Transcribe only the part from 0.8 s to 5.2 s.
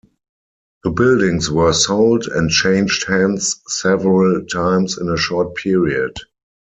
The buildings were sold, and changed hands several times in a